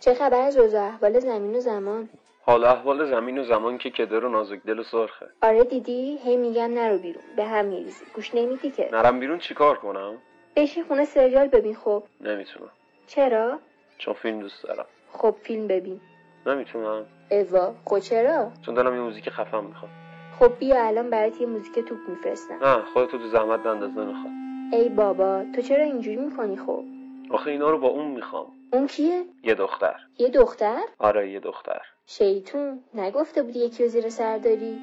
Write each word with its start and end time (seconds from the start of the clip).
چه 0.00 0.14
خبر 0.14 0.40
از 0.40 0.56
روز 0.56 0.74
احوال 0.74 1.18
زمین 1.20 1.56
و 1.56 1.60
زمان. 1.60 2.08
حال 2.42 2.64
احوال 2.64 3.10
زمین 3.10 3.38
و 3.38 3.44
زمان 3.44 3.78
که 3.78 3.90
کدر 3.90 4.24
و 4.24 4.28
نازک 4.28 4.62
دل 4.62 4.78
و 4.78 4.82
سرخه. 4.82 5.26
آره 5.42 5.64
دیدی؟ 5.64 6.18
هی 6.24 6.36
میگم 6.36 6.74
نرو 6.74 6.98
بیرون. 6.98 7.22
به 7.36 7.44
هم 7.44 7.64
میریزی. 7.64 8.04
گوش 8.14 8.34
نمیدی 8.34 8.70
که. 8.70 8.88
نرم 8.92 9.20
بیرون 9.20 9.38
چیکار 9.38 9.78
کنم؟ 9.78 10.14
بشین 10.56 10.84
خونه 10.84 11.04
سریال 11.04 11.48
ببین 11.48 11.74
خب. 11.74 12.02
نمی‌تونم. 12.20 12.70
چرا؟ 13.06 13.58
چون 13.98 14.14
فیلم 14.14 14.40
دوست 14.40 14.62
دارم. 14.62 14.86
خب 15.12 15.34
فیلم 15.42 15.66
ببین. 15.66 16.00
نمی‌تونم. 16.46 17.06
اوا. 17.30 17.74
خب 17.84 17.98
چرا؟ 17.98 18.50
چون 18.66 18.74
دلم 18.74 18.94
یه 18.94 19.00
موزیک 19.00 19.30
خفن 19.30 19.64
می‌خواد 19.64 19.90
خب 20.38 20.58
بیا 20.58 20.86
الان 20.86 21.10
برات 21.10 21.40
یه 21.40 21.46
موزیک 21.46 21.78
توپ 21.78 21.98
میفرستم. 22.08 22.54
نه 22.64 22.82
خودتو 22.94 23.18
تو 23.18 23.28
زحمت 23.28 23.60
بنداز 23.62 23.90
نمی‌خواد 23.90 24.32
ای 24.72 24.88
بابا 24.88 25.44
تو 25.54 25.62
چرا 25.62 25.84
اینجوری 25.84 26.16
می‌کنی 26.16 26.56
خب؟ 26.56 26.84
آخه 27.30 27.50
اینا 27.50 27.70
رو 27.70 27.78
با 27.78 27.88
اون 27.88 28.06
می‌خوام. 28.06 28.46
اون 28.72 28.86
کیه؟ 28.86 29.24
یه 29.42 29.54
دختر. 29.54 29.96
یه 30.18 30.28
دختر؟ 30.28 30.80
آره 30.98 31.30
یه 31.30 31.40
دختر. 31.40 31.80
شیطون 32.06 32.84
نگفته 32.94 33.42
بودی 33.42 33.58
یکی 33.58 33.82
رو 33.82 33.88
زیر 33.88 34.08
سر 34.08 34.38
داری؟ 34.38 34.78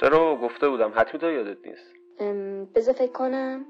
چرا؟ 0.00 0.36
گفته 0.36 0.68
بودم. 0.68 0.92
حتمی 0.96 1.20
تو 1.20 1.30
یادت 1.30 1.66
نیست. 1.66 1.92
بذار 2.74 2.94
فکر 2.94 3.12
کنم. 3.12 3.64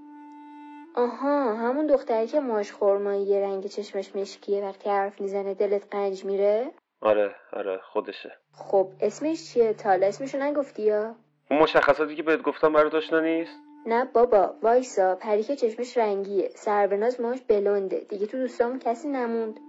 آها 0.97 1.55
همون 1.55 1.87
دختری 1.87 2.27
که 2.27 2.41
ماش 2.41 2.73
خورمایی 2.73 3.23
یه 3.23 3.41
رنگ 3.41 3.67
چشمش 3.67 4.17
مشکیه 4.17 4.65
وقتی 4.65 4.91
حرف 4.91 5.21
می‌زنه 5.21 5.55
دلت 5.55 5.87
قنج 5.91 6.25
میره؟ 6.25 6.71
آره 7.01 7.35
آره 7.53 7.81
خودشه. 7.83 8.33
خب 8.53 8.89
اسمش 9.01 9.53
چیه؟ 9.53 9.73
تا 9.73 9.89
حالا 9.89 10.07
اسمشو 10.07 10.39
نگفتی 10.39 10.83
یا؟ 10.83 11.15
اون 11.51 11.63
مشخصاتی 11.63 12.15
که 12.17 12.23
بهت 12.23 12.43
گفتم 12.43 12.73
برات 12.73 12.95
آشنا 12.95 13.21
نیست؟ 13.21 13.59
نه 13.87 14.05
بابا 14.05 14.55
وایسا. 14.63 15.15
پری 15.15 15.43
که 15.43 15.57
چشمش 15.57 15.97
رنگیه. 15.99 16.51
سربناز 16.55 17.21
ماش 17.21 17.41
بلونده 17.49 18.07
دیگه 18.09 18.27
تو 18.27 18.39
دوستامون 18.39 18.79
کسی 18.79 19.09
نموند. 19.09 19.61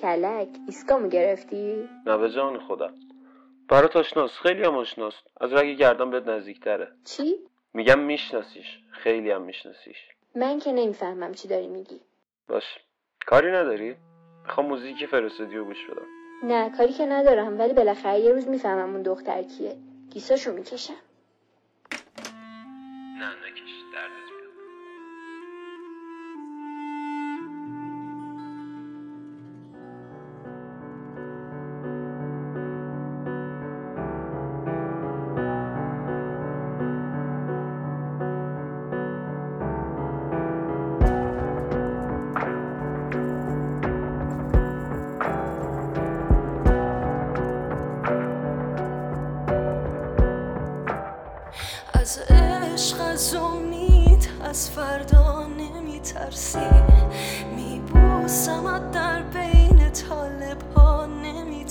کلک. 0.00 0.48
ایسگامو 0.66 1.08
گرفتی؟ 1.08 1.88
نه 2.06 2.16
به 2.18 2.30
جان 2.30 2.58
خودم 2.58 2.94
برات 3.68 3.96
آشناست. 3.96 4.34
خیلی 4.34 4.62
هم 4.62 4.76
آشناست. 4.76 5.26
از 5.40 5.52
رگ 5.52 5.76
گردن 5.76 6.10
بهت 6.10 6.28
نزدیکتره. 6.28 6.88
چی؟ 7.04 7.36
میگم 7.74 7.98
میشناسیش. 7.98 8.78
خیلی 8.90 9.30
هم 9.30 9.42
میشناسیش. 9.42 9.96
من 10.34 10.58
که 10.58 10.72
نمی‌فهمم 10.72 11.32
چی 11.32 11.48
داری 11.48 11.68
میگی. 11.68 12.00
باش. 12.48 12.78
کاری 13.26 13.52
نداری؟ 13.52 13.96
می‌خوام 14.42 14.66
موزیکی 14.66 15.06
فرستادی 15.06 15.56
و 15.56 15.64
گوش 15.64 15.86
بدم. 15.86 16.06
نه 16.42 16.76
کاری 16.76 16.92
که 16.92 17.06
ندارم. 17.06 17.58
ولی 17.58 17.72
بالاخره 17.72 18.20
یه 18.20 18.32
روز 18.32 18.48
می‌فهمم 18.48 18.92
اون 18.92 19.02
دختر 19.02 19.42
کیه. 19.42 19.76
گیساشو 20.10 20.52
می‌کشم. 20.52 20.94
نه 23.19 23.29
نکش 23.47 23.73
دردت 23.93 24.29
میاد 24.37 24.51
از 52.06 52.18
عشق 52.18 53.00
از 53.00 53.34
امید 53.34 54.28
از 54.44 54.70
فردا 54.70 55.46
نمی 55.46 56.00
ترسی 56.00 56.58
میبوسمت 57.56 58.90
در 58.90 59.22
بین 59.22 59.90
طالب 59.90 60.62
ها 60.76 61.06
نمی 61.06 61.64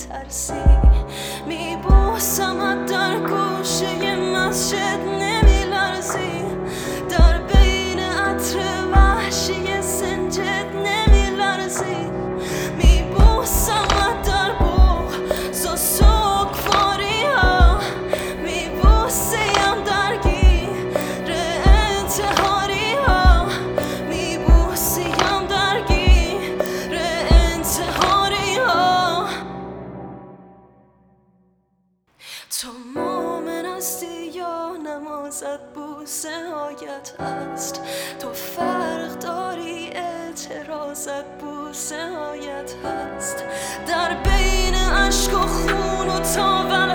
زد 35.40 35.60
بوسه 35.74 36.50
هایت 36.50 37.12
هست. 37.20 37.80
تو 38.18 38.32
فرق 38.32 39.18
داری 39.18 39.90
اعتراضت 39.92 41.24
بوسه 41.40 42.10
هایت 42.10 42.74
هست. 42.84 43.44
در 43.88 44.14
بین 44.14 44.74
اشک 44.74 45.34
و 45.34 45.46
خون 45.46 46.08
و 46.08 46.18
تاول 46.18 46.90